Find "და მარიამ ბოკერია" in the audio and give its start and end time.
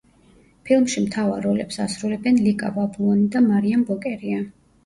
3.37-4.43